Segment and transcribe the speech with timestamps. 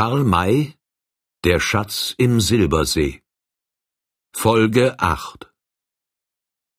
[0.00, 0.72] Karl May
[1.44, 3.20] Der Schatz im Silbersee
[4.34, 5.52] Folge 8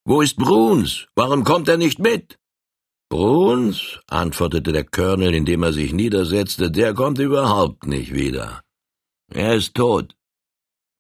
[0.06, 1.06] Wo ist Bruns?
[1.14, 2.40] Warum kommt er nicht mit?
[3.12, 8.64] Bruns, antwortete der Colonel, indem er sich niedersetzte, der kommt überhaupt nicht wieder.
[9.32, 10.16] Er ist tot.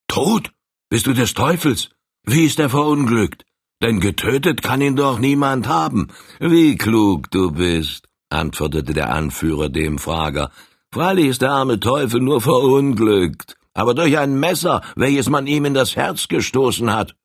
[0.07, 0.51] Tot?
[0.91, 1.89] Bist du des Teufels?
[2.23, 3.45] Wie ist er verunglückt?
[3.81, 6.09] Denn getötet kann ihn doch niemand haben.
[6.39, 10.51] Wie klug du bist, antwortete der Anführer dem Frager.
[10.93, 15.73] Freilich ist der arme Teufel nur verunglückt, aber durch ein Messer, welches man ihm in
[15.73, 17.15] das Herz gestoßen hat.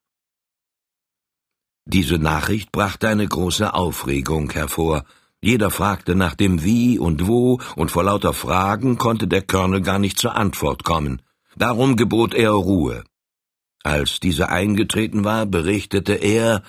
[1.85, 5.05] Diese Nachricht brachte eine große Aufregung hervor.
[5.41, 9.99] Jeder fragte nach dem Wie und Wo, und vor lauter Fragen konnte der Colonel gar
[9.99, 11.23] nicht zur Antwort kommen.
[11.57, 13.03] Darum gebot er Ruhe.
[13.83, 16.63] Als diese eingetreten war, berichtete er,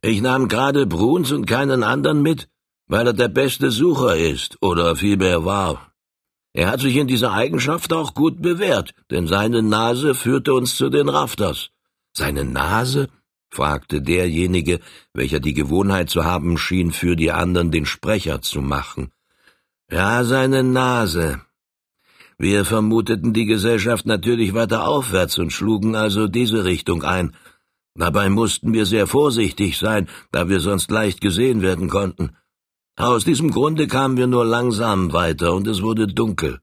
[0.00, 2.48] ich nahm gerade Bruns und keinen anderen mit,
[2.86, 5.89] weil er der beste Sucher ist, oder vielmehr war.
[6.52, 10.90] Er hat sich in dieser Eigenschaft auch gut bewährt, denn seine Nase führte uns zu
[10.90, 11.70] den Rafters.
[12.12, 13.08] Seine Nase?
[13.52, 14.80] fragte derjenige,
[15.12, 19.10] welcher die Gewohnheit zu haben schien, für die anderen den Sprecher zu machen.
[19.90, 21.40] Ja, seine Nase.
[22.38, 27.36] Wir vermuteten die Gesellschaft natürlich weiter aufwärts und schlugen also diese Richtung ein.
[27.94, 32.30] Dabei mussten wir sehr vorsichtig sein, da wir sonst leicht gesehen werden konnten.
[32.96, 36.60] Aus diesem Grunde kamen wir nur langsam weiter, und es wurde dunkel.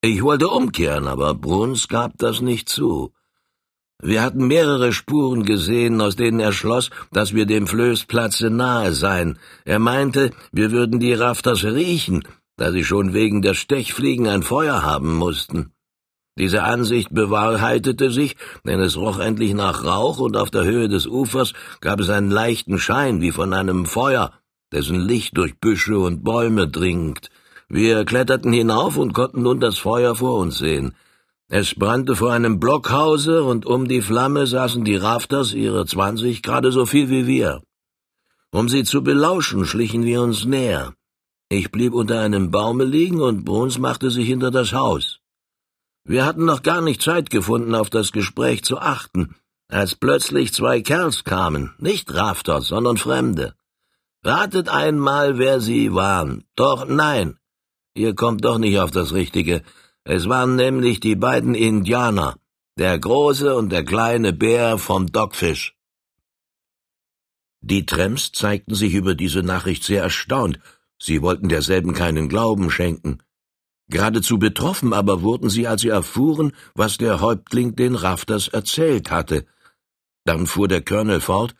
[0.00, 3.12] Ich wollte umkehren, aber Bruns gab das nicht zu.
[4.00, 9.38] Wir hatten mehrere Spuren gesehen, aus denen er schloss, dass wir dem Flößplatze nahe seien.
[9.64, 12.22] Er meinte, wir würden die Rafters riechen,
[12.56, 15.72] da sie schon wegen der Stechfliegen ein Feuer haben mussten.
[16.38, 21.08] Diese Ansicht bewahrheitete sich, denn es roch endlich nach Rauch, und auf der Höhe des
[21.08, 24.32] Ufers gab es einen leichten Schein wie von einem Feuer,
[24.72, 27.30] dessen Licht durch Büsche und Bäume dringt.
[27.68, 30.94] Wir kletterten hinauf und konnten nun das Feuer vor uns sehen.
[31.48, 36.72] Es brannte vor einem Blockhause, und um die Flamme saßen die Rafters, ihre zwanzig, gerade
[36.72, 37.62] so viel wie wir.
[38.50, 40.94] Um sie zu belauschen, schlichen wir uns näher.
[41.50, 45.20] Ich blieb unter einem Baume liegen, und Bruns machte sich hinter das Haus.
[46.04, 49.34] Wir hatten noch gar nicht Zeit gefunden, auf das Gespräch zu achten,
[49.68, 53.54] als plötzlich zwei Kerls kamen, nicht Rafters, sondern Fremde.
[54.24, 56.44] Ratet einmal, wer sie waren.
[56.56, 57.38] Doch nein,
[57.94, 59.62] ihr kommt doch nicht auf das Richtige.
[60.04, 62.36] Es waren nämlich die beiden Indianer,
[62.78, 65.76] der große und der kleine Bär vom Dogfish.
[67.60, 70.60] Die Tramps zeigten sich über diese Nachricht sehr erstaunt.
[70.98, 73.18] Sie wollten derselben keinen Glauben schenken.
[73.88, 79.46] Geradezu betroffen aber wurden sie, als sie erfuhren, was der Häuptling den Rafters erzählt hatte.
[80.24, 81.54] Dann fuhr der Colonel fort,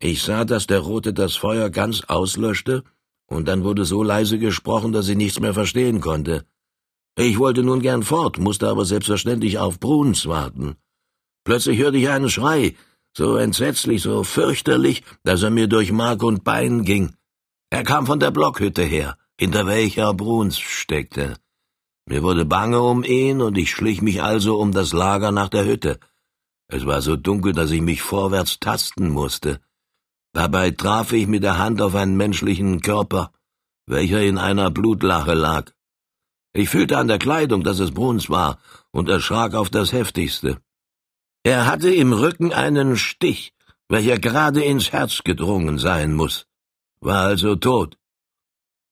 [0.00, 2.84] ich sah, dass der Rote das Feuer ganz auslöschte,
[3.26, 6.46] und dann wurde so leise gesprochen, dass ich nichts mehr verstehen konnte.
[7.16, 10.76] Ich wollte nun gern fort, musste aber selbstverständlich auf Bruns warten.
[11.44, 12.76] Plötzlich hörte ich einen Schrei,
[13.12, 17.16] so entsetzlich, so fürchterlich, dass er mir durch Mark und Bein ging.
[17.70, 21.36] Er kam von der Blockhütte her, hinter welcher Bruns steckte.
[22.06, 25.66] Mir wurde bange um ihn, und ich schlich mich also um das Lager nach der
[25.66, 25.98] Hütte.
[26.68, 29.60] Es war so dunkel, dass ich mich vorwärts tasten musste.
[30.32, 33.32] Dabei traf ich mit der Hand auf einen menschlichen Körper,
[33.86, 35.72] welcher in einer Blutlache lag.
[36.52, 38.58] Ich fühlte an der Kleidung, dass es Bruns war,
[38.90, 40.58] und erschrak auf das heftigste.
[41.44, 43.52] Er hatte im Rücken einen Stich,
[43.88, 46.46] welcher gerade ins Herz gedrungen sein muss,
[47.00, 47.96] war also tot.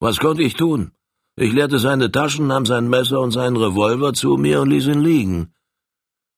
[0.00, 0.92] Was konnte ich tun?
[1.36, 5.00] Ich leerte seine Taschen, nahm sein Messer und seinen Revolver zu mir und ließ ihn
[5.00, 5.52] liegen.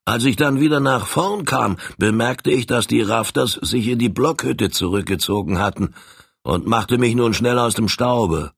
[0.09, 4.09] Als ich dann wieder nach vorn kam, bemerkte ich, dass die Rafters sich in die
[4.09, 5.93] Blockhütte zurückgezogen hatten
[6.43, 8.53] und machte mich nun schnell aus dem Staube.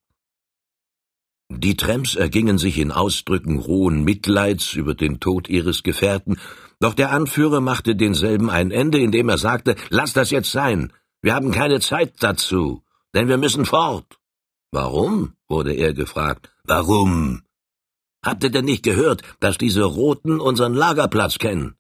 [1.49, 6.39] Die Tramps ergingen sich in Ausdrücken rohen Mitleids über den Tod ihres Gefährten,
[6.79, 11.35] doch der Anführer machte denselben ein Ende, indem er sagte, Lass das jetzt sein, wir
[11.35, 14.21] haben keine Zeit dazu, denn wir müssen fort.
[14.71, 15.33] Warum?
[15.49, 16.53] wurde er gefragt.
[16.63, 17.43] Warum?
[18.23, 21.77] Habt ihr denn nicht gehört, dass diese Roten unseren Lagerplatz kennen?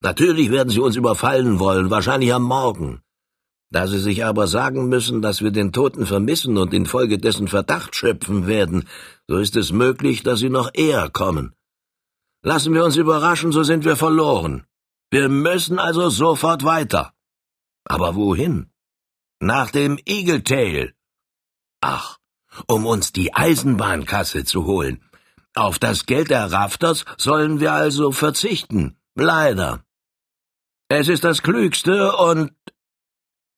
[0.00, 3.02] Natürlich werden sie uns überfallen wollen, wahrscheinlich am Morgen.
[3.70, 8.46] Da sie sich aber sagen müssen, dass wir den Toten vermissen und infolgedessen Verdacht schöpfen
[8.46, 8.88] werden,
[9.26, 11.54] so ist es möglich, dass sie noch eher kommen.
[12.42, 14.64] Lassen wir uns überraschen, so sind wir verloren.
[15.10, 17.12] Wir müssen also sofort weiter.
[17.84, 18.70] Aber wohin?
[19.40, 20.94] Nach dem Eagle Tail.
[21.80, 22.18] Ach,
[22.66, 25.07] um uns die Eisenbahnkasse zu holen.
[25.54, 28.96] Auf das Geld der Rafters sollen wir also verzichten.
[29.14, 29.84] Leider.
[30.88, 32.52] Es ist das Klügste und.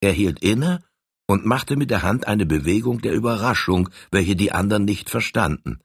[0.00, 0.82] Er hielt inne
[1.26, 5.80] und machte mit der Hand eine Bewegung der Überraschung, welche die anderen nicht verstanden.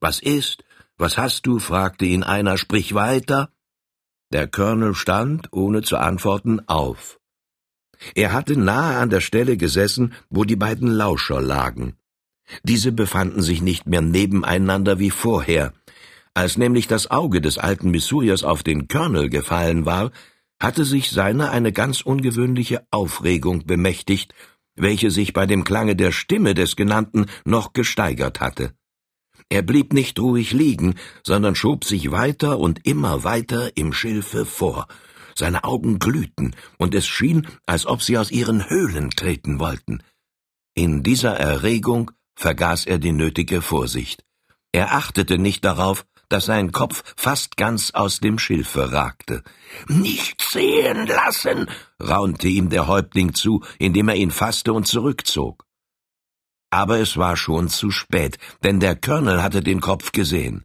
[0.00, 0.64] Was ist,
[0.98, 1.60] Was hast du?
[1.60, 3.52] fragte ihn einer, sprich weiter.
[4.32, 7.20] Der Colonel stand, ohne zu antworten, auf.
[8.14, 11.97] Er hatte nahe an der Stelle gesessen, wo die beiden Lauscher lagen.
[12.62, 15.72] Diese befanden sich nicht mehr nebeneinander wie vorher.
[16.34, 20.10] Als nämlich das Auge des alten Missouriers auf den Colonel gefallen war,
[20.60, 24.34] hatte sich seiner eine ganz ungewöhnliche Aufregung bemächtigt,
[24.76, 28.72] welche sich bei dem Klange der Stimme des Genannten noch gesteigert hatte.
[29.50, 34.86] Er blieb nicht ruhig liegen, sondern schob sich weiter und immer weiter im Schilfe vor.
[35.34, 40.02] Seine Augen glühten, und es schien, als ob sie aus ihren Höhlen treten wollten.
[40.74, 44.24] In dieser Erregung vergaß er die nötige Vorsicht.
[44.72, 49.42] Er achtete nicht darauf, dass sein Kopf fast ganz aus dem Schilfe ragte.
[49.88, 51.68] Nicht sehen lassen,
[52.00, 55.64] raunte ihm der Häuptling zu, indem er ihn fasste und zurückzog.
[56.70, 60.64] Aber es war schon zu spät, denn der Colonel hatte den Kopf gesehen.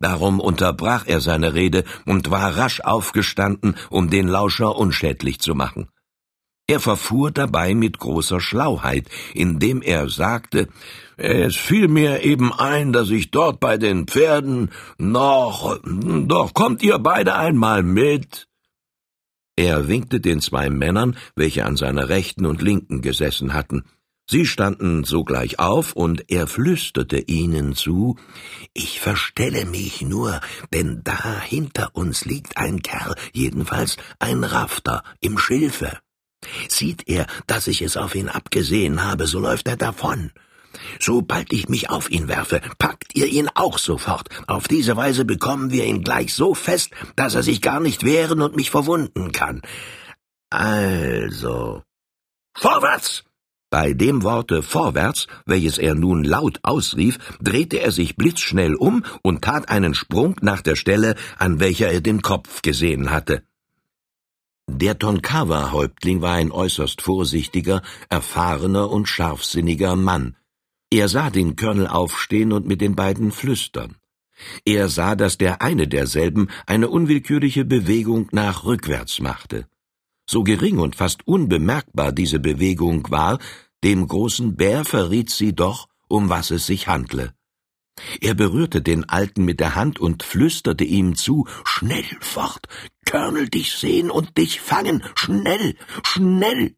[0.00, 5.88] Darum unterbrach er seine Rede und war rasch aufgestanden, um den Lauscher unschädlich zu machen.
[6.66, 10.68] Er verfuhr dabei mit großer Schlauheit, indem er sagte,
[11.16, 16.98] es fiel mir eben ein, dass ich dort bei den Pferden noch, doch kommt ihr
[16.98, 18.48] beide einmal mit.
[19.56, 23.84] Er winkte den zwei Männern, welche an seiner rechten und linken gesessen hatten.
[24.28, 28.16] Sie standen sogleich auf, und er flüsterte ihnen zu
[28.72, 30.40] Ich verstelle mich nur,
[30.72, 35.98] denn da hinter uns liegt ein Kerl, jedenfalls ein Rafter im Schilfe.
[36.68, 40.30] Sieht er, dass ich es auf ihn abgesehen habe, so läuft er davon.
[41.00, 44.28] Sobald ich mich auf ihn werfe, packt ihr ihn auch sofort.
[44.46, 48.40] Auf diese Weise bekommen wir ihn gleich so fest, dass er sich gar nicht wehren
[48.40, 49.62] und mich verwunden kann.
[50.50, 51.82] Also.
[52.56, 53.24] Vorwärts!
[53.70, 59.42] Bei dem Worte vorwärts, welches er nun laut ausrief, drehte er sich blitzschnell um und
[59.42, 63.42] tat einen Sprung nach der Stelle, an welcher er den Kopf gesehen hatte.
[64.68, 70.36] Der Tonkawa-Häuptling war ein äußerst vorsichtiger, erfahrener und scharfsinniger Mann.
[70.94, 73.96] Er sah den Colonel aufstehen und mit den beiden flüstern.
[74.64, 79.66] Er sah, dass der eine derselben eine unwillkürliche Bewegung nach rückwärts machte.
[80.24, 83.40] So gering und fast unbemerkbar diese Bewegung war,
[83.82, 87.34] dem großen Bär verriet sie doch, um was es sich handle.
[88.20, 92.68] Er berührte den Alten mit der Hand und flüsterte ihm zu, Schnell fort,
[93.10, 95.74] Colonel dich sehen und dich fangen, schnell,
[96.04, 96.76] schnell.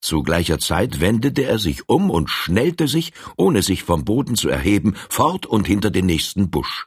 [0.00, 4.48] Zu gleicher Zeit wendete er sich um und schnellte sich, ohne sich vom Boden zu
[4.48, 6.86] erheben, fort und hinter den nächsten Busch.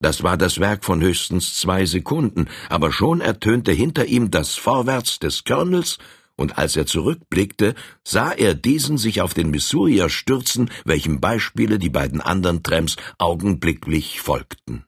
[0.00, 5.18] Das war das Werk von höchstens zwei Sekunden, aber schon ertönte hinter ihm das Vorwärts
[5.18, 5.98] des Colonels
[6.36, 7.74] und als er zurückblickte,
[8.04, 14.20] sah er diesen sich auf den Missourier stürzen, welchem Beispiele die beiden anderen Tramps augenblicklich
[14.20, 14.84] folgten.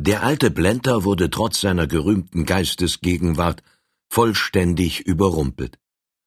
[0.00, 3.62] Der alte Blenter wurde trotz seiner gerühmten Geistesgegenwart
[4.08, 5.78] vollständig überrumpelt.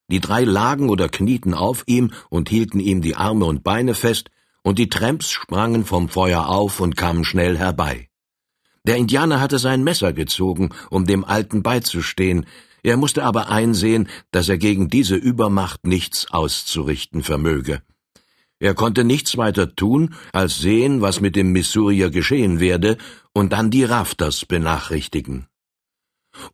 [0.09, 4.29] Die drei lagen oder knieten auf ihm und hielten ihm die Arme und Beine fest,
[4.63, 8.09] und die Tramps sprangen vom Feuer auf und kamen schnell herbei.
[8.83, 12.45] Der Indianer hatte sein Messer gezogen, um dem Alten beizustehen,
[12.85, 17.81] er musste aber einsehen, dass er gegen diese Übermacht nichts auszurichten vermöge.
[18.59, 22.97] Er konnte nichts weiter tun, als sehen, was mit dem Missourier geschehen werde,
[23.33, 25.47] und dann die Rafters benachrichtigen.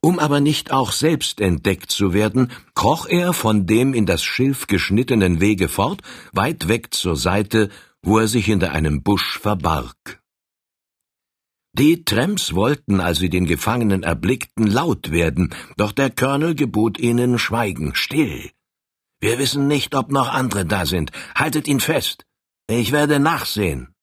[0.00, 4.66] Um aber nicht auch selbst entdeckt zu werden, kroch er von dem in das Schilf
[4.66, 7.68] geschnittenen Wege fort, weit weg zur Seite,
[8.02, 10.22] wo er sich hinter einem Busch verbarg.
[11.74, 17.38] Die Tramps wollten, als sie den Gefangenen erblickten, laut werden, doch der Colonel gebot ihnen
[17.38, 18.50] Schweigen, still.
[19.20, 21.12] Wir wissen nicht, ob noch andere da sind.
[21.34, 22.26] Haltet ihn fest.
[22.68, 23.94] Ich werde nachsehen.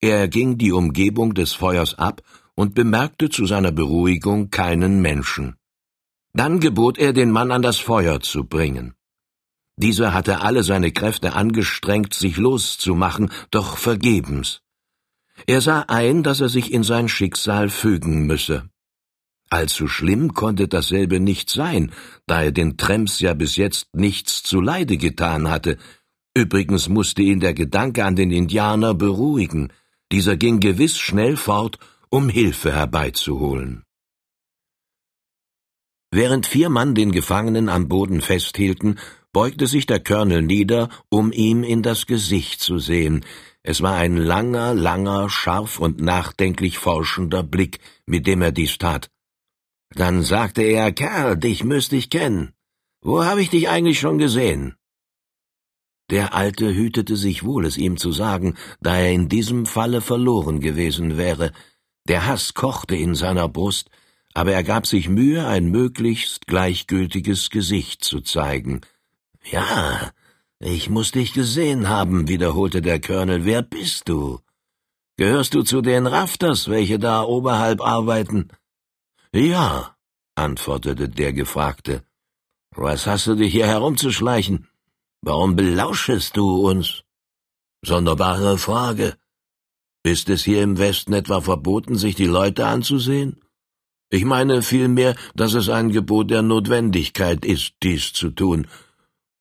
[0.00, 2.22] Er ging die Umgebung des Feuers ab
[2.58, 5.54] und bemerkte zu seiner Beruhigung keinen Menschen.
[6.32, 8.94] Dann gebot er, den Mann an das Feuer zu bringen.
[9.76, 14.60] Dieser hatte alle seine Kräfte angestrengt, sich loszumachen, doch vergebens.
[15.46, 18.68] Er sah ein, dass er sich in sein Schicksal fügen müsse.
[19.50, 21.92] Allzu schlimm konnte dasselbe nicht sein,
[22.26, 25.78] da er den Trems ja bis jetzt nichts zuleide getan hatte.
[26.34, 29.72] Übrigens musste ihn der Gedanke an den Indianer beruhigen.
[30.10, 31.78] Dieser ging gewiss schnell fort,
[32.10, 33.84] um Hilfe herbeizuholen.
[36.10, 38.98] Während vier Mann den Gefangenen am Boden festhielten,
[39.32, 43.24] beugte sich der Colonel nieder, um ihm in das Gesicht zu sehen,
[43.62, 49.10] es war ein langer, langer, scharf und nachdenklich forschender Blick, mit dem er dies tat.
[49.90, 52.52] Dann sagte er, Kerl, dich müsste ich kennen.
[53.02, 54.76] Wo habe ich dich eigentlich schon gesehen?
[56.10, 60.60] Der Alte hütete sich wohl, es ihm zu sagen, da er in diesem Falle verloren
[60.60, 61.52] gewesen wäre.
[62.08, 63.90] Der Hass kochte in seiner Brust,
[64.34, 68.80] aber er gab sich Mühe, ein möglichst gleichgültiges Gesicht zu zeigen.
[69.44, 70.10] Ja,
[70.58, 73.44] ich muss dich gesehen haben, wiederholte der Colonel.
[73.44, 74.40] Wer bist du?
[75.16, 78.48] Gehörst du zu den Rafters, welche da oberhalb arbeiten?
[79.32, 79.96] Ja,
[80.34, 82.02] antwortete der Gefragte.
[82.70, 84.68] Was hast du dich hier herumzuschleichen?
[85.20, 87.02] Warum belauschest du uns?
[87.82, 89.16] Sonderbare Frage.
[90.08, 93.42] Ist es hier im Westen etwa verboten, sich die Leute anzusehen?
[94.08, 98.66] Ich meine vielmehr, dass es ein Gebot der Notwendigkeit ist, dies zu tun.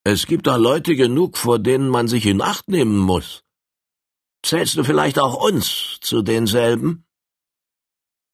[0.03, 3.43] Es gibt da Leute genug, vor denen man sich in Acht nehmen muss.
[4.43, 7.05] Zählst du vielleicht auch uns zu denselben?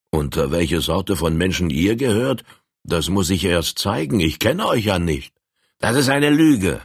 [0.10, 2.44] Unter welche Sorte von Menschen ihr gehört,
[2.82, 4.20] das muss ich erst zeigen.
[4.20, 5.36] Ich kenne euch ja nicht.
[5.78, 6.82] Das ist eine Lüge.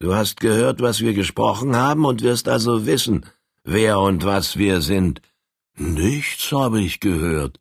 [0.00, 3.26] Du hast gehört, was wir gesprochen haben und wirst also wissen,
[3.64, 5.22] wer und was wir sind.
[5.76, 7.58] Nichts habe ich gehört.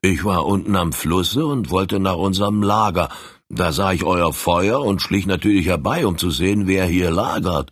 [0.00, 3.08] Ich war unten am Flusse und wollte nach unserem Lager.
[3.48, 7.70] Da sah ich euer Feuer und schlich natürlich herbei, um zu sehen, wer hier lagert.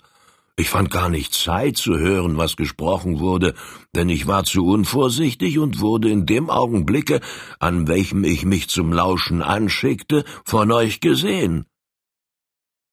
[0.56, 3.54] Ich fand gar nicht Zeit zu hören, was gesprochen wurde,
[3.94, 7.20] denn ich war zu unvorsichtig und wurde in dem Augenblicke,
[7.58, 11.64] an welchem ich mich zum Lauschen anschickte, von euch gesehen.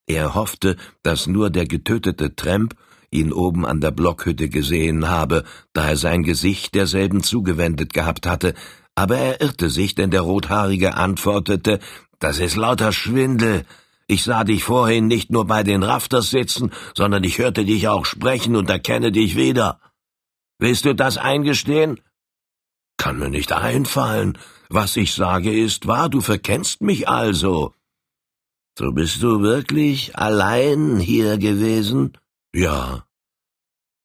[0.07, 2.75] Er hoffte, dass nur der getötete Tramp
[3.11, 8.53] ihn oben an der Blockhütte gesehen habe, da er sein Gesicht derselben zugewendet gehabt hatte,
[8.95, 11.79] aber er irrte sich, denn der Rothaarige antwortete,
[12.19, 13.65] das ist lauter Schwindel.
[14.07, 18.05] Ich sah dich vorhin nicht nur bei den Rafters sitzen, sondern ich hörte dich auch
[18.05, 19.79] sprechen und erkenne dich wieder.
[20.57, 21.99] Willst du das eingestehen?
[22.97, 24.37] Kann mir nicht einfallen.
[24.69, 27.73] Was ich sage ist wahr, du verkennst mich also.
[28.77, 32.17] So bist du wirklich allein hier gewesen?
[32.53, 33.05] Ja.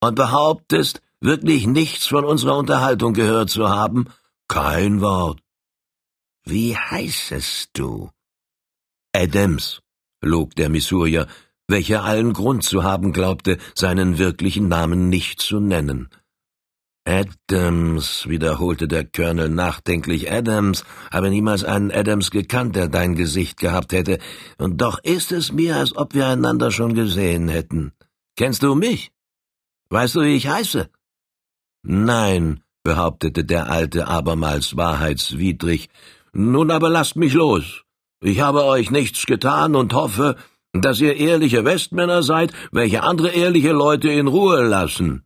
[0.01, 4.09] Und behauptest, wirklich nichts von unserer Unterhaltung gehört zu haben?
[4.49, 5.41] Kein Wort.
[6.45, 8.11] Wie heißest du?
[9.15, 9.81] Adams,
[10.21, 11.29] log der Missourier,
[11.69, 16.09] welcher allen Grund zu haben glaubte, seinen wirklichen Namen nicht zu nennen.
[17.05, 23.93] Adams, wiederholte der Colonel nachdenklich, Adams, habe niemals einen Adams gekannt, der dein Gesicht gehabt
[23.93, 24.19] hätte,
[24.59, 27.93] und doch ist es mir, als ob wir einander schon gesehen hätten.
[28.37, 29.13] Kennst du mich?
[29.91, 30.89] Weißt du, wie ich heiße?
[31.83, 35.91] Nein, behauptete der Alte abermals wahrheitswidrig.
[36.33, 37.85] Nun aber lasst mich los.
[38.21, 40.37] Ich habe euch nichts getan und hoffe,
[40.73, 45.25] dass ihr ehrliche Westmänner seid, welche andere ehrliche Leute in Ruhe lassen.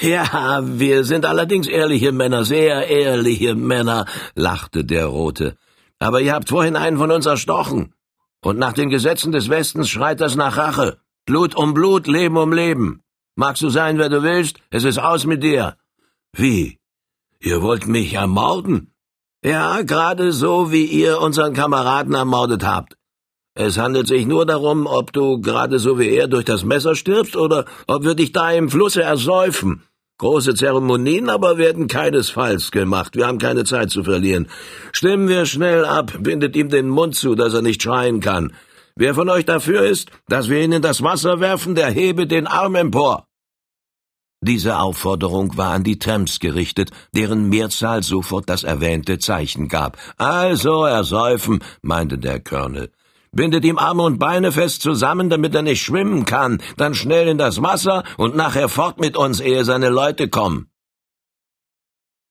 [0.00, 5.56] Ja, wir sind allerdings ehrliche Männer, sehr ehrliche Männer, lachte der Rote.
[5.98, 7.94] Aber ihr habt vorhin einen von uns erstochen.
[8.42, 10.98] Und nach den Gesetzen des Westens schreit das nach Rache.
[11.26, 13.00] Blut um Blut, Leben um Leben.
[13.34, 15.76] Magst du sein, wer du willst, es ist aus mit dir.
[16.36, 16.78] Wie?
[17.40, 18.92] Ihr wollt mich ermorden?
[19.42, 22.98] Ja, gerade so, wie ihr unseren Kameraden ermordet habt.
[23.54, 27.36] Es handelt sich nur darum, ob du gerade so wie er durch das Messer stirbst
[27.36, 29.82] oder ob wir dich da im Flusse ersäufen.
[30.18, 33.16] Große Zeremonien aber werden keinesfalls gemacht.
[33.16, 34.48] Wir haben keine Zeit zu verlieren.
[34.92, 38.52] Stimmen wir schnell ab, bindet ihm den Mund zu, dass er nicht schreien kann.
[38.96, 42.46] Wer von euch dafür ist, dass wir ihn in das Wasser werfen, der hebe den
[42.46, 43.26] Arm empor.
[44.40, 49.96] Diese Aufforderung war an die Tramps gerichtet, deren Mehrzahl sofort das erwähnte Zeichen gab.
[50.16, 52.92] Also ersäufen, meinte der Colonel.
[53.32, 57.38] Bindet ihm Arme und Beine fest zusammen, damit er nicht schwimmen kann, dann schnell in
[57.38, 60.68] das Wasser und nachher fort mit uns, ehe seine Leute kommen.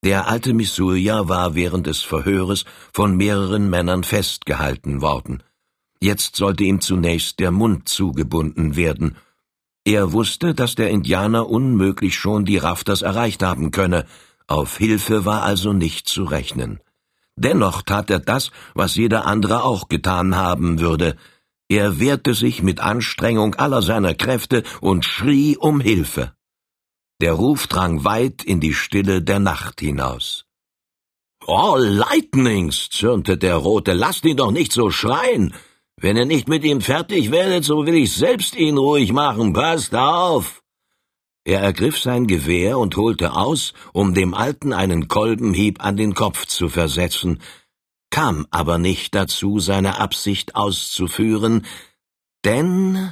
[0.05, 5.43] Der alte Missourier war während des Verhöres von mehreren Männern festgehalten worden.
[6.03, 9.15] Jetzt sollte ihm zunächst der Mund zugebunden werden,
[9.85, 14.05] er wusste, dass der Indianer unmöglich schon die Rafters erreicht haben könne,
[14.47, 16.79] auf Hilfe war also nicht zu rechnen.
[17.35, 21.15] Dennoch tat er das, was jeder andere auch getan haben würde.
[21.67, 26.33] Er wehrte sich mit Anstrengung aller seiner Kräfte und schrie um Hilfe.
[27.21, 30.45] Der Ruf drang weit in die Stille der Nacht hinaus.
[31.45, 35.53] Oh, Lightnings, zürnte der Rote, lasst ihn doch nicht so schreien.
[36.03, 39.53] Wenn ihr nicht mit ihm fertig werdet, so will ich selbst ihn ruhig machen.
[39.53, 40.61] Passt auf!
[41.45, 46.45] Er ergriff sein Gewehr und holte aus, um dem Alten einen Kolbenhieb an den Kopf
[46.45, 47.41] zu versetzen,
[48.09, 51.65] kam aber nicht dazu, seine Absicht auszuführen,
[52.43, 53.09] denn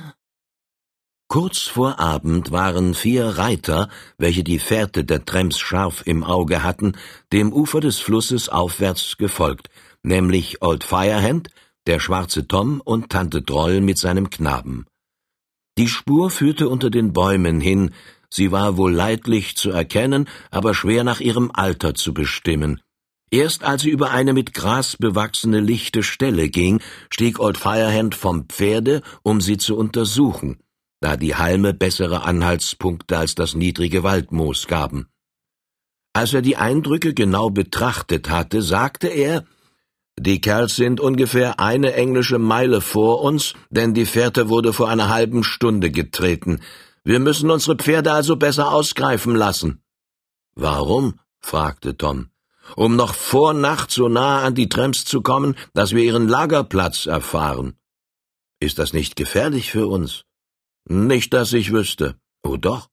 [1.30, 6.98] Kurz vor Abend waren vier Reiter, welche die Fährte der Trems scharf im Auge hatten,
[7.32, 9.70] dem Ufer des Flusses aufwärts gefolgt,
[10.04, 11.48] nämlich Old Firehand,
[11.88, 14.86] der schwarze Tom und Tante Droll mit seinem Knaben.
[15.78, 17.92] Die Spur führte unter den Bäumen hin,
[18.30, 22.82] sie war wohl leidlich zu erkennen, aber schwer nach ihrem Alter zu bestimmen.
[23.32, 28.50] Erst als sie über eine mit Gras bewachsene lichte Stelle ging, stieg Old Firehand vom
[28.50, 30.60] Pferde, um sie zu untersuchen,
[31.00, 35.08] da die Halme bessere Anhaltspunkte als das niedrige Waldmoos gaben.
[36.14, 39.46] Als er die Eindrücke genau betrachtet hatte, sagte er,
[40.20, 45.10] die Kerls sind ungefähr eine englische Meile vor uns, denn die Fährte wurde vor einer
[45.10, 46.60] halben Stunde getreten.
[47.04, 49.82] Wir müssen unsere Pferde also besser ausgreifen lassen.
[50.54, 51.20] Warum?
[51.40, 52.30] fragte Tom.
[52.76, 57.06] Um noch vor Nacht so nahe an die Tramps zu kommen, dass wir ihren Lagerplatz
[57.06, 57.74] erfahren.
[58.60, 60.24] Ist das nicht gefährlich für uns?
[60.86, 62.16] Nicht, dass ich wüsste.
[62.44, 62.91] Oh doch.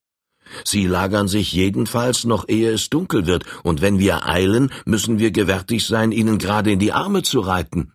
[0.65, 5.31] Sie lagern sich jedenfalls noch ehe es dunkel wird, und wenn wir eilen, müssen wir
[5.31, 7.93] gewärtig sein, ihnen gerade in die Arme zu reiten.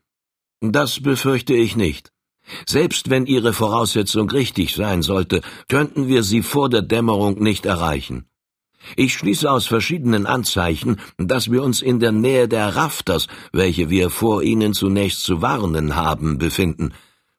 [0.62, 2.12] Das befürchte ich nicht.
[2.66, 8.26] Selbst wenn Ihre Voraussetzung richtig sein sollte, könnten wir sie vor der Dämmerung nicht erreichen.
[8.96, 14.10] Ich schließe aus verschiedenen Anzeichen, dass wir uns in der Nähe der Rafters, welche wir
[14.10, 16.94] vor Ihnen zunächst zu warnen haben, befinden.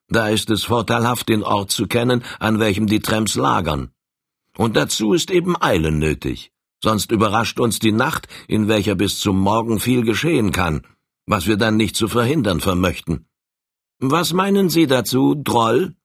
[0.07, 3.91] Da ist es vorteilhaft, den Ort zu kennen, an welchem die Tramps lagern.
[4.57, 6.51] Und dazu ist eben Eile nötig.
[6.83, 10.85] Sonst überrascht uns die Nacht, in welcher bis zum Morgen viel geschehen kann,
[11.25, 13.27] was wir dann nicht zu verhindern vermöchten.
[13.99, 15.95] Was meinen Sie dazu, Droll?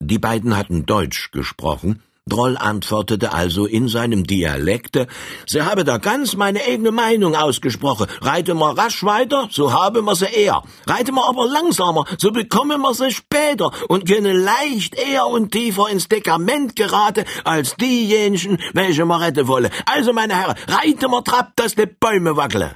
[0.00, 5.06] Die beiden hatten Deutsch gesprochen, Droll antwortete also in seinem Dialekte,
[5.46, 8.06] Sie habe da ganz meine eigene Meinung ausgesprochen.
[8.20, 10.62] Reite wir rasch weiter, so haben wir sie eher.
[10.86, 15.88] Reite wir aber langsamer, so bekommen wir sie später und können leicht eher und tiefer
[15.88, 19.70] ins Dekament geraten als diejenigen, welche wir retten wollen.
[19.86, 22.74] Also, meine Herren, reite wir trapp, dass die Bäume wackeln.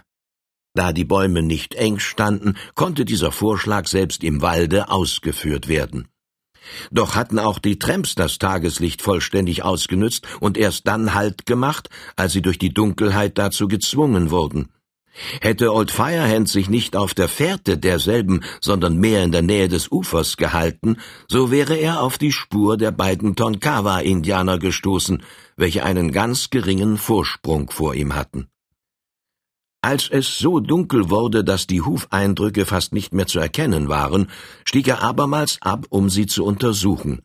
[0.75, 6.09] Da die Bäume nicht eng standen, konnte dieser Vorschlag selbst im Walde ausgeführt werden.
[6.91, 12.33] Doch hatten auch die Tramps das Tageslicht vollständig ausgenützt und erst dann Halt gemacht, als
[12.33, 14.69] sie durch die Dunkelheit dazu gezwungen wurden.
[15.41, 19.93] Hätte Old Firehand sich nicht auf der Fährte derselben, sondern mehr in der Nähe des
[19.93, 20.97] Ufers gehalten,
[21.29, 25.23] so wäre er auf die Spur der beiden Tonkawa-Indianer gestoßen,
[25.57, 28.49] welche einen ganz geringen Vorsprung vor ihm hatten.
[29.83, 34.31] Als es so dunkel wurde, dass die Hufeindrücke fast nicht mehr zu erkennen waren,
[34.65, 37.23] stieg er abermals ab, um sie zu untersuchen.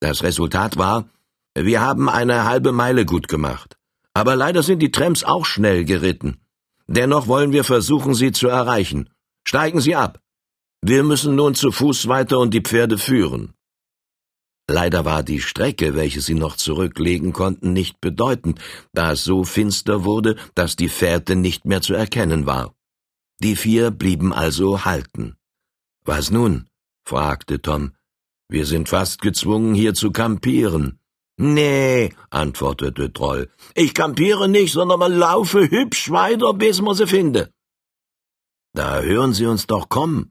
[0.00, 1.10] Das Resultat war,
[1.54, 3.76] wir haben eine halbe Meile gut gemacht.
[4.14, 6.38] Aber leider sind die Tramps auch schnell geritten.
[6.86, 9.10] Dennoch wollen wir versuchen, sie zu erreichen.
[9.46, 10.20] Steigen Sie ab.
[10.82, 13.52] Wir müssen nun zu Fuß weiter und die Pferde führen.
[14.70, 18.60] Leider war die Strecke, welche sie noch zurücklegen konnten, nicht bedeutend,
[18.92, 22.72] da es so finster wurde, dass die Fährte nicht mehr zu erkennen war.
[23.40, 25.34] Die vier blieben also halten.
[26.04, 26.68] Was nun?
[27.04, 27.90] fragte Tom.
[28.48, 31.00] Wir sind fast gezwungen, hier zu kampieren.
[31.36, 33.50] Nee, antwortete Troll.
[33.74, 37.52] Ich kampiere nicht, sondern mal laufe hübsch weiter, bis man sie finde.
[38.72, 40.30] Da hören Sie uns doch kommen.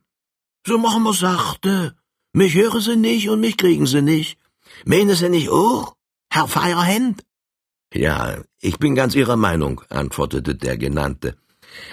[0.65, 1.98] So machen wir sachte.
[2.33, 4.37] Mich hören sie nicht und mich kriegen sie nicht.
[4.85, 5.95] Meinen sie nicht auch,
[6.31, 7.23] Herr Feierhand?
[7.93, 11.35] Ja, ich bin ganz Ihrer Meinung, antwortete der Genannte.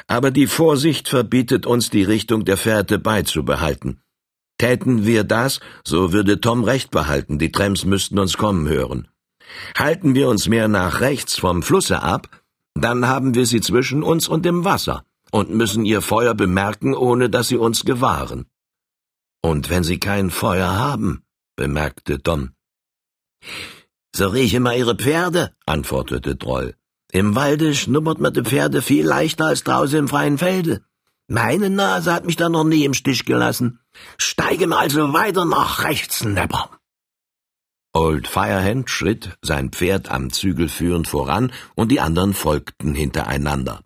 [0.06, 4.02] Aber die Vorsicht verbietet uns, die Richtung der Fährte beizubehalten.
[4.58, 9.08] Täten wir das, so würde Tom recht behalten, die Trams müssten uns kommen hören.
[9.76, 12.28] Halten wir uns mehr nach rechts vom Flusse ab,
[12.74, 17.30] dann haben wir sie zwischen uns und dem Wasser und müssen ihr Feuer bemerken, ohne
[17.30, 18.46] dass sie uns gewahren.
[19.50, 21.22] Und wenn Sie kein Feuer haben,
[21.54, 22.50] bemerkte Tom.
[24.12, 26.74] So rieche mal Ihre Pferde, antwortete Troll.
[27.12, 30.84] Im Walde schnuppert man die Pferde viel leichter als draußen im freien Felde.
[31.28, 33.78] Meine Nase hat mich da noch nie im Stich gelassen.
[34.18, 36.68] Steigen also weiter nach rechts, Nepper.
[37.92, 43.80] Old Firehand schritt, sein Pferd am Zügel führend voran, und die anderen folgten hintereinander.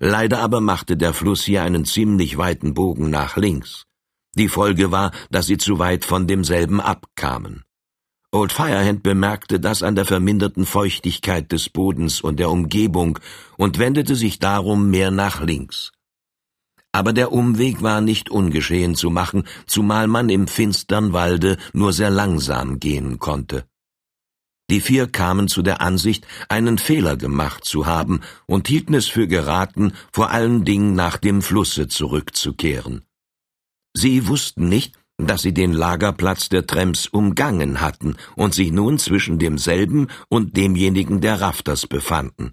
[0.00, 3.86] Leider aber machte der Fluss hier einen ziemlich weiten Bogen nach links.
[4.36, 7.64] Die Folge war, dass sie zu weit von demselben abkamen.
[8.32, 13.18] Old Firehand bemerkte das an der verminderten Feuchtigkeit des Bodens und der Umgebung
[13.56, 15.92] und wendete sich darum mehr nach links.
[16.92, 22.10] Aber der Umweg war nicht ungeschehen zu machen, zumal man im finstern Walde nur sehr
[22.10, 23.64] langsam gehen konnte.
[24.68, 29.28] Die vier kamen zu der Ansicht, einen Fehler gemacht zu haben und hielten es für
[29.28, 33.06] geraten, vor allen Dingen nach dem Flusse zurückzukehren.
[33.98, 39.38] Sie wussten nicht, dass sie den Lagerplatz der Tramps umgangen hatten und sich nun zwischen
[39.38, 42.52] demselben und demjenigen der Rafters befanden.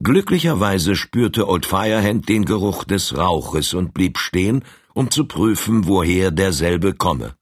[0.00, 6.30] Glücklicherweise spürte Old Firehand den Geruch des Rauches und blieb stehen, um zu prüfen, woher
[6.30, 7.34] derselbe komme.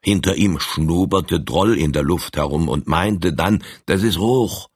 [0.00, 4.68] Hinter ihm schnuberte Droll in der Luft herum und meinte dann, das ist hoch.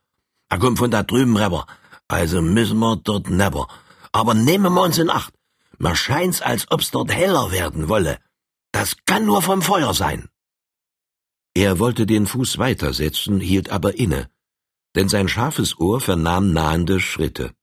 [0.48, 1.66] Er kommt von da drüben rüber.
[2.08, 3.68] Also müssen wir dort nebber.
[4.10, 5.35] Aber nehmen wir uns in Acht.
[5.78, 8.18] Mir scheint's, als ob's dort heller werden wolle.
[8.72, 10.28] Das kann nur vom Feuer sein.
[11.54, 14.28] Er wollte den Fuß weitersetzen, hielt aber inne,
[14.94, 17.54] denn sein scharfes Ohr vernahm nahende Schritte.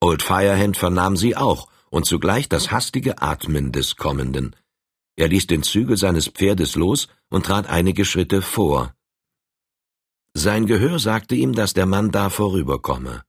[0.00, 4.54] Old Firehand vernahm sie auch und zugleich das hastige Atmen des Kommenden.
[5.16, 8.94] Er ließ den Zügel seines Pferdes los und trat einige Schritte vor.
[10.32, 13.24] Sein Gehör sagte ihm, dass der Mann da vorüberkomme.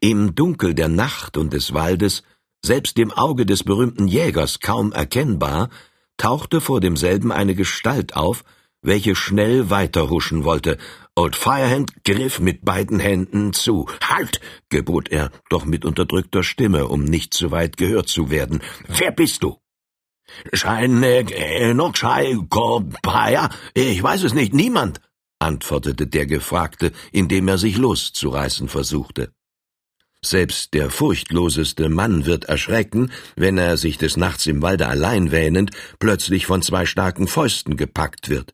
[0.00, 2.22] Im Dunkel der Nacht und des Waldes,
[2.64, 5.70] selbst dem Auge des berühmten Jägers kaum erkennbar,
[6.16, 8.44] tauchte vor demselben eine Gestalt auf,
[8.82, 10.78] welche schnell weiterhuschen wollte.
[11.14, 13.86] Old Firehand griff mit beiden Händen zu.
[14.02, 14.40] Halt!
[14.68, 18.60] gebot er, doch mit unterdrückter Stimme, um nicht zu weit gehört zu werden.
[18.86, 19.58] Wer bist du?
[20.52, 25.00] Schein, äh, noch Schei, Kopaya, ich weiß es nicht, niemand,
[25.38, 29.32] antwortete der Gefragte, indem er sich loszureißen versuchte.
[30.24, 35.70] Selbst der furchtloseste Mann wird erschrecken, wenn er sich des Nachts im Walde allein wähnend
[36.00, 38.52] plötzlich von zwei starken Fäusten gepackt wird.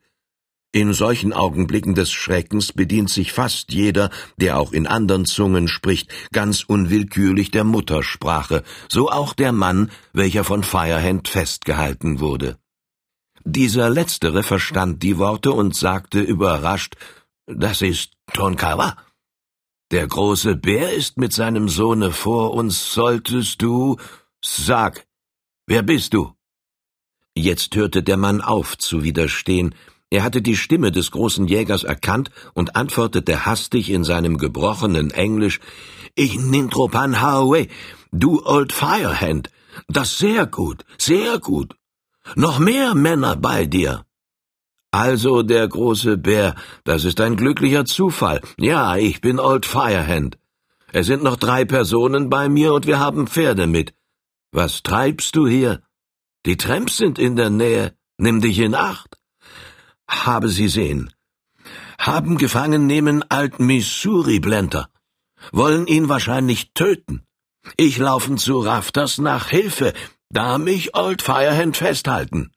[0.72, 6.12] In solchen Augenblicken des Schreckens bedient sich fast jeder, der auch in andern Zungen spricht,
[6.33, 12.59] ganz unwillkürlich der Muttersprache, so auch der Mann, welcher von Firehand festgehalten wurde.
[13.44, 16.96] Dieser letztere verstand die Worte und sagte überrascht,
[17.46, 18.96] das ist Tonkawa.
[19.90, 23.97] Der große Bär ist mit seinem Sohne vor uns, solltest du,
[24.42, 25.07] sag,
[25.66, 26.33] wer bist du?
[27.35, 29.75] Jetzt hörte der Mann auf zu widerstehen,
[30.14, 35.59] er hatte die Stimme des großen Jägers erkannt und antwortete hastig in seinem gebrochenen Englisch
[36.14, 37.66] Ich Nintropan Hawe,
[38.12, 39.51] du Old Firehand.
[39.88, 41.75] Das sehr gut, sehr gut.
[42.37, 44.05] Noch mehr Männer bei dir.
[45.03, 46.55] Also der große Bär,
[46.85, 48.41] das ist ein glücklicher Zufall.
[48.59, 50.39] Ja, ich bin Old Firehand.
[50.93, 53.95] Es sind noch drei Personen bei mir und wir haben Pferde mit.
[54.53, 55.83] Was treibst du hier?
[56.47, 57.95] Die Tramps sind in der Nähe.
[58.19, 59.19] Nimm dich in Acht
[60.09, 61.13] habe sie sehen.
[61.99, 64.89] Haben gefangen nehmen alt Missouri Blenter.
[65.53, 67.25] Wollen ihn wahrscheinlich töten.
[67.77, 69.93] Ich laufen zu Rafters nach Hilfe,
[70.31, 72.53] da mich Old Firehand festhalten.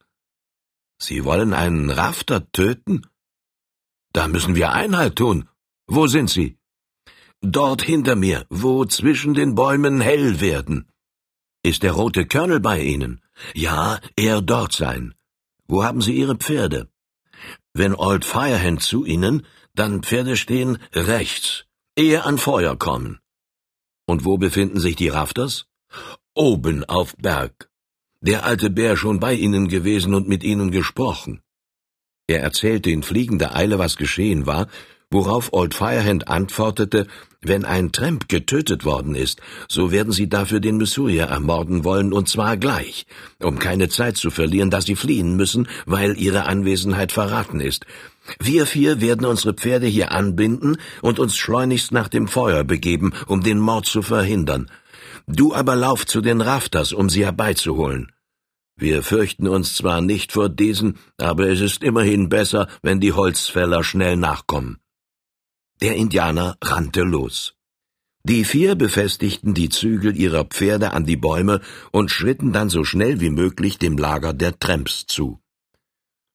[0.99, 3.05] Sie wollen einen Rafter töten?
[4.13, 5.47] Da müssen wir Einhalt tun.
[5.88, 6.57] Wo sind Sie?
[7.41, 10.91] Dort hinter mir, wo zwischen den Bäumen hell werden.
[11.63, 13.21] Ist der rote Colonel bei Ihnen?
[13.53, 15.13] Ja, er dort sein.
[15.67, 16.89] Wo haben Sie Ihre Pferde?
[17.73, 23.19] Wenn Old Firehand zu Ihnen, dann Pferde stehen rechts, ehe an Feuer kommen.
[24.07, 25.67] Und wo befinden sich die Rafters?
[26.33, 27.69] Oben auf Berg.
[28.21, 31.41] Der alte Bär schon bei Ihnen gewesen und mit Ihnen gesprochen.
[32.27, 34.67] Er erzählte in fliegender Eile, was geschehen war,
[35.12, 37.08] worauf Old Firehand antwortete,
[37.41, 42.27] wenn ein Tramp getötet worden ist, so werden sie dafür den Missourier ermorden wollen, und
[42.27, 43.06] zwar gleich,
[43.39, 47.86] um keine Zeit zu verlieren, da sie fliehen müssen, weil ihre Anwesenheit verraten ist.
[48.39, 53.41] Wir vier werden unsere Pferde hier anbinden und uns schleunigst nach dem Feuer begeben, um
[53.41, 54.69] den Mord zu verhindern.
[55.27, 58.13] Du aber lauf zu den Rafters, um sie herbeizuholen.
[58.77, 63.83] Wir fürchten uns zwar nicht vor diesen, aber es ist immerhin besser, wenn die Holzfäller
[63.83, 64.79] schnell nachkommen.
[65.81, 67.55] Der Indianer rannte los.
[68.23, 71.61] Die vier befestigten die Zügel ihrer Pferde an die Bäume
[71.91, 75.39] und schritten dann so schnell wie möglich dem Lager der Tramps zu.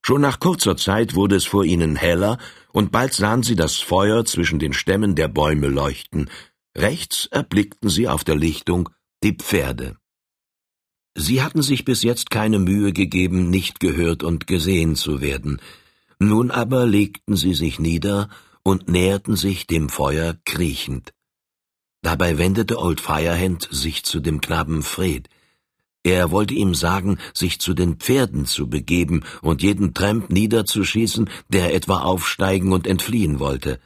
[0.05, 2.37] Schon nach kurzer Zeit wurde es vor ihnen heller,
[2.73, 6.29] und bald sahen sie das Feuer zwischen den Stämmen der Bäume leuchten.
[6.75, 8.89] Rechts erblickten sie auf der Lichtung
[9.23, 9.97] die Pferde.
[11.15, 15.61] Sie hatten sich bis jetzt keine Mühe gegeben, nicht gehört und gesehen zu werden.
[16.17, 18.29] Nun aber legten sie sich nieder
[18.63, 21.13] und näherten sich dem Feuer kriechend.
[22.01, 25.29] Dabei wendete Old Firehand sich zu dem Knaben Fred.
[26.03, 31.73] Er wollte ihm sagen, sich zu den Pferden zu begeben und jeden Tramp niederzuschießen, der
[31.73, 33.79] etwa aufsteigen und entfliehen wollte.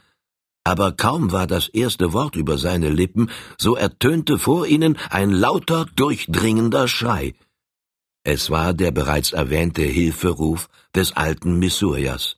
[0.68, 5.86] Aber kaum war das erste Wort über seine Lippen, so ertönte vor ihnen ein lauter,
[5.96, 7.34] durchdringender Schrei.
[8.22, 12.36] Es war der bereits erwähnte Hilferuf des alten Missourias.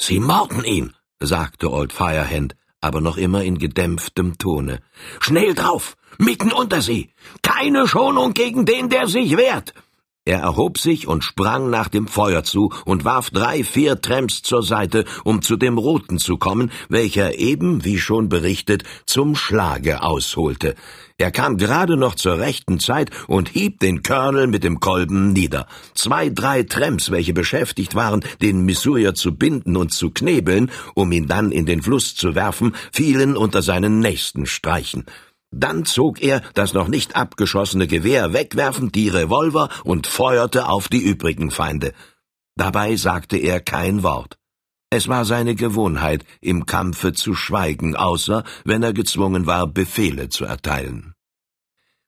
[0.00, 0.94] Sie morden ihn!
[1.18, 4.80] sagte Old Firehand, aber noch immer in gedämpftem Tone.
[5.18, 5.96] Schnell drauf!
[6.18, 7.10] Mitten unter sie!
[7.42, 9.74] Keine Schonung gegen den, der sich wehrt!
[10.28, 14.62] Er erhob sich und sprang nach dem Feuer zu und warf drei, vier Tramps zur
[14.62, 20.74] Seite, um zu dem Roten zu kommen, welcher eben, wie schon berichtet, zum Schlage ausholte.
[21.16, 25.66] Er kam gerade noch zur rechten Zeit und hieb den Colonel mit dem Kolben nieder.
[25.94, 31.26] Zwei, drei Tramps, welche beschäftigt waren, den Missourier zu binden und zu knebeln, um ihn
[31.26, 35.06] dann in den Fluss zu werfen, fielen unter seinen nächsten Streichen.
[35.50, 41.02] Dann zog er das noch nicht abgeschossene Gewehr wegwerfend die Revolver und feuerte auf die
[41.02, 41.94] übrigen Feinde.
[42.56, 44.38] Dabei sagte er kein Wort.
[44.90, 50.46] Es war seine Gewohnheit, im Kampfe zu schweigen, außer wenn er gezwungen war, Befehle zu
[50.46, 51.12] erteilen.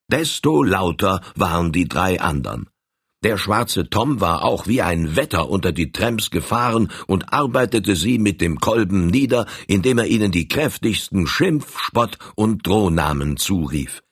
[0.09, 2.70] Desto lauter waren die drei andern.
[3.23, 8.19] Der schwarze Tom war auch wie ein Wetter unter die Tramps gefahren und arbeitete sie
[8.19, 14.03] mit dem Kolben nieder, indem er ihnen die kräftigsten Schimpf, Spott und Drohnamen zurief.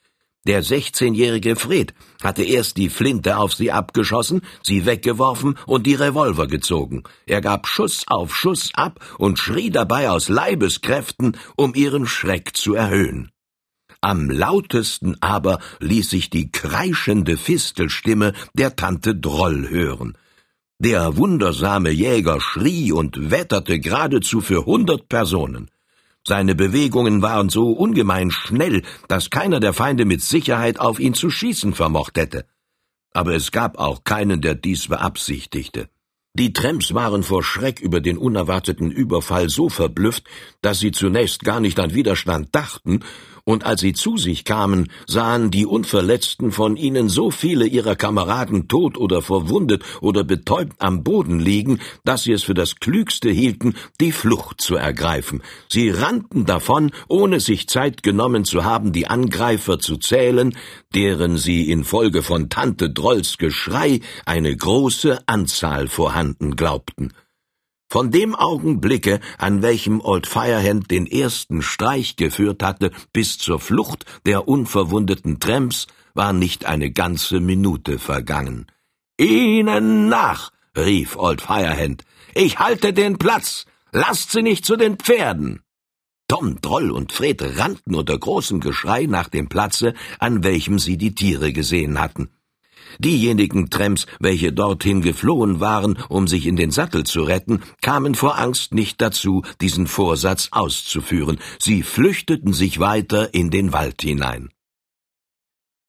[0.46, 6.46] Der sechzehnjährige Fred hatte erst die Flinte auf sie abgeschossen, sie weggeworfen und die Revolver
[6.46, 7.02] gezogen.
[7.26, 12.74] Er gab Schuss auf Schuss ab und schrie dabei aus Leibeskräften, um ihren Schreck zu
[12.74, 13.30] erhöhen.
[14.00, 20.16] Am lautesten aber ließ sich die kreischende Fistelstimme der Tante Droll hören.
[20.78, 25.68] Der wundersame Jäger schrie und wetterte geradezu für hundert Personen.
[26.24, 31.30] Seine Bewegungen waren so ungemein schnell, dass keiner der Feinde mit Sicherheit auf ihn zu
[31.30, 32.44] schießen vermocht hätte.
[33.12, 35.88] Aber es gab auch keinen, der dies beabsichtigte.
[36.34, 40.24] Die Tramps waren vor Schreck über den unerwarteten Überfall so verblüfft,
[40.60, 43.00] dass sie zunächst gar nicht an Widerstand dachten
[43.48, 48.68] und als sie zu sich kamen, sahen die Unverletzten von ihnen so viele ihrer Kameraden
[48.68, 53.72] tot oder verwundet oder betäubt am Boden liegen, dass sie es für das Klügste hielten,
[54.02, 55.42] die Flucht zu ergreifen.
[55.70, 60.54] Sie rannten davon, ohne sich Zeit genommen zu haben, die Angreifer zu zählen,
[60.94, 67.14] deren sie infolge von Tante Drolls Geschrei eine große Anzahl vorhanden glaubten.
[67.90, 74.04] Von dem Augenblicke, an welchem Old Firehand den ersten Streich geführt hatte, bis zur Flucht
[74.26, 78.66] der unverwundeten Tramps, war nicht eine ganze Minute vergangen.
[79.18, 80.50] Ihnen nach!
[80.76, 82.04] rief Old Firehand.
[82.34, 83.64] Ich halte den Platz!
[83.90, 85.62] Lasst sie nicht zu den Pferden!
[86.28, 91.14] Tom, Droll und Fred rannten unter großem Geschrei nach dem Platze, an welchem sie die
[91.14, 92.28] Tiere gesehen hatten.
[92.98, 98.38] Diejenigen Tramps, welche dorthin geflohen waren, um sich in den Sattel zu retten, kamen vor
[98.38, 101.38] Angst nicht dazu, diesen Vorsatz auszuführen.
[101.58, 104.50] Sie flüchteten sich weiter in den Wald hinein.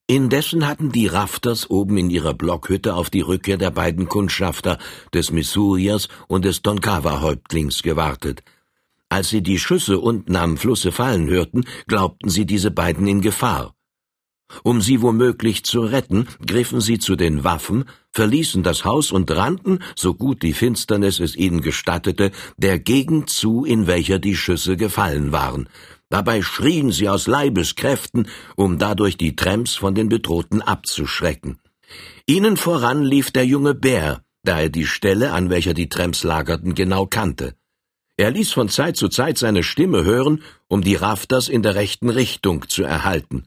[0.07, 4.79] Indessen hatten die Rafters oben in ihrer Blockhütte auf die Rückkehr der beiden Kundschafter,
[5.13, 8.41] des Missouriers und des Tonkawa-Häuptlings gewartet.
[9.09, 13.75] Als sie die Schüsse unten am Flusse fallen hörten, glaubten sie diese beiden in Gefahr.
[14.63, 19.79] Um sie womöglich zu retten, griffen sie zu den Waffen, verließen das Haus und rannten,
[19.95, 25.31] so gut die Finsternis es ihnen gestattete, der Gegend zu, in welcher die Schüsse gefallen
[25.31, 25.69] waren.
[26.09, 31.59] Dabei schrien sie aus Leibeskräften, um dadurch die Tramps von den Bedrohten abzuschrecken.
[32.25, 36.73] Ihnen voran lief der junge Bär, da er die Stelle, an welcher die Tramps lagerten,
[36.73, 37.55] genau kannte.
[38.17, 42.09] Er ließ von Zeit zu Zeit seine Stimme hören, um die Rafters in der rechten
[42.09, 43.45] Richtung zu erhalten.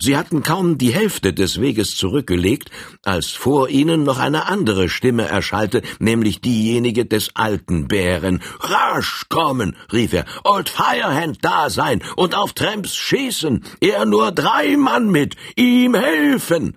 [0.00, 2.70] Sie hatten kaum die Hälfte des Weges zurückgelegt,
[3.02, 8.40] als vor ihnen noch eine andere Stimme erschallte, nämlich diejenige des alten Bären.
[8.60, 14.76] Rasch kommen, rief er, Old Firehand da sein und auf Tramps schießen, er nur drei
[14.76, 16.76] Mann mit, ihm helfen.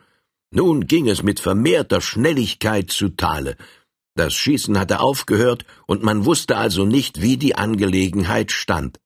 [0.50, 3.56] Nun ging es mit vermehrter Schnelligkeit zu Tale.
[4.16, 9.00] Das Schießen hatte aufgehört, und man wusste also nicht, wie die Angelegenheit stand.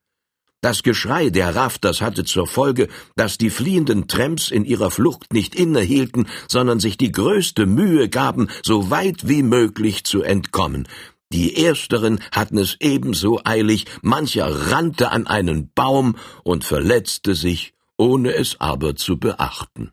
[0.61, 5.53] Das Geschrei der Rafters hatte zur Folge, dass die fliehenden Tramps in ihrer Flucht nicht
[5.53, 10.87] innehielten, sondern sich die größte Mühe gaben, so weit wie möglich zu entkommen.
[11.31, 18.33] Die Ersteren hatten es ebenso eilig, mancher rannte an einen Baum und verletzte sich, ohne
[18.33, 19.91] es aber zu beachten.